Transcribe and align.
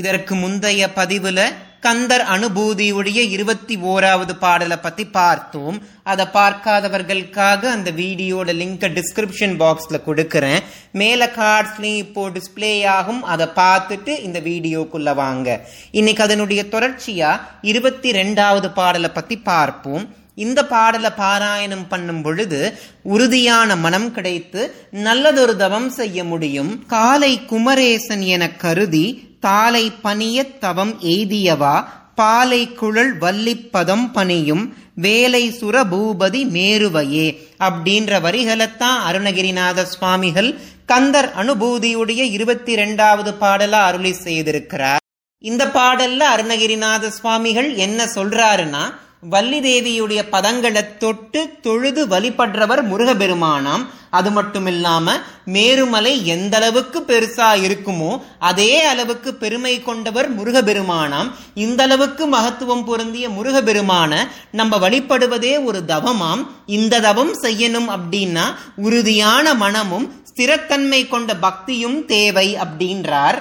இதற்கு 0.00 0.34
முந்தைய 0.34 0.88
பதிவுல 0.98 1.40
கந்தர் 1.84 2.24
அனுபூதியுடைய 2.34 3.20
இருபத்தி 3.34 3.74
ஓராவது 3.90 4.32
பாடலை 4.42 4.76
பத்தி 4.76 5.04
பார்த்தோம். 5.16 5.76
அதை 6.10 6.24
பார்க்காதவர்களுக்காக 6.36 7.62
அந்த 7.76 7.90
வீடியோட 8.00 8.48
லிங்கை 8.60 8.88
டிஸ்கிரிப்ஷன் 8.98 9.54
பாக்ஸ்ல 9.62 9.98
கொடுக்கறேன். 10.08 10.60
மேல 11.00 11.30
கார்ட்ஸ்லயும் 11.36 12.02
இப்போ 12.04 12.22
டிஸ்பிளே 12.36 12.72
ஆகும். 12.96 13.22
அதை 13.32 13.46
பார்த்துட்டு 13.60 14.14
இந்த 14.26 14.40
வீடியோக்குள்ள 14.40 15.14
வாங்க. 15.22 15.48
இன்னைக்கு 15.90 16.24
அதனுடைய 16.26 16.64
தொடர்ச்சியா 16.74 17.32
இருபத்தி 17.72 18.10
ரெண்டாவது 18.20 18.70
பாடலை 18.80 19.10
பத்தி 19.18 19.38
பார்ப்போம். 19.50 20.06
இந்த 20.44 20.60
பாடலை 20.72 21.10
பாராயணம் 21.20 21.86
பண்ணும் 21.88 22.22
பொழுது 22.22 22.58
உறுதியான 23.02 23.76
மனம் 23.84 24.10
கிடைத்து 24.16 24.62
நல்லதொரு 25.06 25.54
தவம் 25.62 25.88
செய்ய 26.00 26.24
முடியும். 26.24 26.72
காலை 26.86 27.32
குமரேசன் 27.52 28.24
என 28.34 28.50
கருதி 28.64 29.06
தாலை 29.40 29.92
பணிய 30.02 30.44
தவம் 30.58 30.94
எய்தியவா? 31.00 31.84
பாலை 32.14 32.72
குழல் 32.72 33.18
வள்ளிப்பதம் 33.18 34.12
பணியும் 34.12 34.76
வேலை 34.94 35.50
சுர 35.50 35.84
பூபதி 35.84 36.42
மேருவையே 36.56 37.26
அப்படின்ற 37.58 38.20
வரிகளைத்தான் 38.20 38.98
அருணகிரிநாத 39.08 39.82
சுவாமிகள் 39.82 40.60
கந்தர் 40.86 41.28
அனுபூதியுடைய 41.36 42.22
இருபத்தி 42.30 42.74
ரெண்டாவது 42.74 43.32
பாடலா 43.40 43.80
அருளி 43.82 44.14
செய்திருக்கிறார். 44.24 45.02
இந்த 45.44 45.66
பாடல்ல 45.66 46.22
அருணகிரிநாத 46.34 47.08
சுவாமிகள் 47.08 47.74
என்ன 47.74 48.04
சொல்றாருன்னா 48.14 48.84
வள்ளி 49.22 49.58
தேவியுடைய 49.60 50.20
பதங்களை 50.30 50.96
தொட்டு 50.98 51.40
தொழுது 51.62 52.06
வழிபடுறவர் 52.06 52.82
முருகபெருமானாம் 52.90 53.84
அது 54.10 54.30
மட்டும் 54.30 54.66
இல்லாம 54.66 55.14
மேருமலை 55.46 56.24
எந்த 56.24 56.56
அளவுக்கு 56.56 56.98
பெருசா 57.00 57.48
இருக்குமோ 57.66 58.20
அதே 58.38 58.82
அளவுக்கு 58.82 59.34
பெருமை 59.34 59.82
கொண்டவர் 59.82 60.28
முருகபெருமானாம் 60.36 61.30
இந்த 61.54 61.82
அளவுக்கு 61.82 62.26
மகத்துவம் 62.26 62.84
பொருந்திய 62.84 63.28
முருகபெருமான 63.28 64.12
நம்ம 64.52 64.78
வழிபடுவதே 64.78 65.64
ஒரு 65.64 65.82
தவமாம். 65.86 66.46
இந்த 66.66 67.00
தவம் 67.00 67.34
செய்யணும் 67.42 67.90
அப்படின்னா 67.96 68.46
உறுதியான 68.76 69.54
மனமும் 69.54 70.06
ஸ்திரத்தன்மை 70.30 71.08
கொண்ட 71.08 71.36
பக்தியும் 71.36 72.04
தேவை 72.04 72.56
அப்படின்றார். 72.56 73.38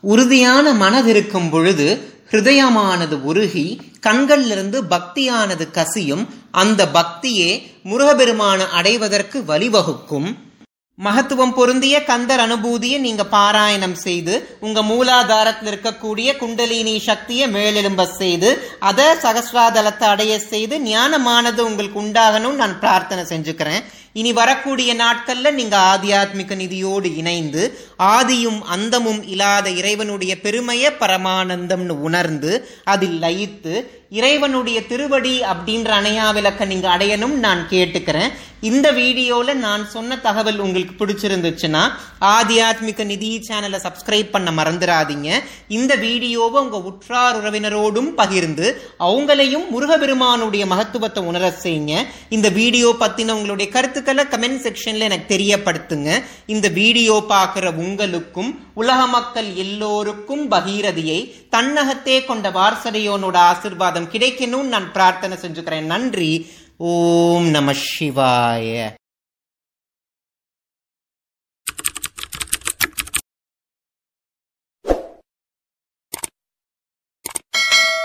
உறுதியான 0.00 0.72
மனதிருக்கும் 0.72 1.50
பொழுது 1.50 2.14
ஹிருதயமானது 2.30 3.16
உருகி 3.30 3.66
கண்களிலிருந்து 4.06 4.78
பக்தியானது 4.92 5.64
கசியும் 5.76 6.24
அந்த 6.62 6.80
பக்தியே 6.96 7.50
முருகபெருமான 7.90 8.60
அடைவதற்கு 8.78 9.38
வழிவகுக்கும். 9.50 10.28
மகத்துவம் 10.98 11.54
பொருந்திய 11.56 11.96
கந்தர் 12.04 12.42
அனுபூதியை 12.44 12.98
நீங்க 12.98 13.24
பாராயணம் 13.34 13.96
செய்து 14.04 14.34
உங்க 14.60 14.82
மூலாதாரத்தில் 14.82 15.68
இருக்கக்கூடிய 15.72 16.28
குண்டலினி 16.38 16.94
சக்தியை 16.98 17.46
மேலெலும்ப 17.54 18.04
செய்து 18.20 18.50
அதை 18.90 19.06
சகசிராதலத்தை 19.24 20.06
அடைய 20.14 20.38
செய்து 20.52 20.78
ஞானமானது 20.78 21.60
உங்களுக்கு 21.70 22.00
உண்டாகணும்னு 22.02 22.62
நான் 22.62 22.80
பிரார்த்தனை 22.80 23.24
செஞ்சுக்கிறேன். 23.24 23.84
இனி 24.20 24.30
வரக்கூடிய 24.40 24.90
நாட்கள்ல 25.02 25.50
நீங்க 25.58 25.76
ஆத்தியாத்மிக 25.92 26.56
நிதியோடு 26.62 27.08
இணைந்து 27.22 27.62
ஆதியும் 28.14 28.60
அந்தமும் 28.76 29.20
இல்லாத 29.32 29.66
இறைவனுடைய 29.80 30.32
பெருமைய 30.44 30.84
பரமானந்தம்னு 31.02 31.96
உணர்ந்து 32.08 32.52
அதில் 32.94 33.18
லயித்து 33.24 33.74
இறைவனுடைய 34.18 34.78
திருவடி 34.90 35.36
அப்படின்ற 35.52 35.90
அணையா 36.00 36.26
விளக்க 36.34 36.64
நீங்க 36.72 36.86
அடையணும் 36.96 37.34
நான் 37.44 37.62
கேட்டுக்கிறேன். 37.70 38.30
இந்த 38.68 38.88
வீடியோல 38.98 39.54
நான் 39.64 39.82
சொன்ன 39.94 40.16
தகவல் 40.26 40.60
உங்களுக்கு 40.64 40.94
பிடிச்சிருந்துச்சுன்னா 41.00 41.82
ஆத்தியாத்மிக 42.34 43.04
நிதி 43.10 43.30
சேனலை 43.48 43.78
சப்ஸ்கிரைப் 43.86 44.30
பண்ண 44.34 44.50
மறந்துடாதீங்க. 44.58 45.28
இந்த 45.78 45.92
வீடியோவை 46.04 46.58
உங்க 46.64 46.78
உற்றார் 46.90 47.38
உறவினரோடும் 47.40 48.10
பகிர்ந்து 48.20 48.68
அவங்களையும் 49.08 49.66
முருகபெருமானுடைய 49.74 50.66
மகத்துவத்தை 50.72 51.22
உணர 51.32 51.52
செய்யுங்க. 51.64 51.94
இந்த 52.36 52.48
வீடியோ 52.60 52.90
பத்தின 53.02 53.36
உங்களுடைய 53.38 53.68
கருத்துக்களை 54.06 54.24
கமெண்ட் 54.24 54.60
செக்ஷன்ல 54.60 54.98
எனக்கு 54.98 55.36
தெரியப்படுத்துங்க. 55.36 56.22
இந்த 56.46 56.68
வீடியோ 56.68 57.24
பார்க்குற 57.28 57.74
உங்களுக்கும் 57.74 58.68
உலக 58.74 59.06
மக்கள் 59.06 59.54
எல்லோருக்கும் 59.54 60.50
பகீரதியை 60.50 61.48
தன்னகத்தே 61.50 62.24
கொண்ட 62.24 62.50
வாரசடையோனோட 62.50 63.38
ஆசிர்வாதம் 63.52 64.10
கிடைக்கணும்னு 64.12 64.62
நான் 64.62 64.92
பிரார்த்தனை 64.92 65.36
செஞ்சுக்கிறேன். 65.36 65.80
நன்றி. 65.80 66.46
ஓம் 66.76 67.46
நம 67.46 67.72
சிவாய. 67.72 68.92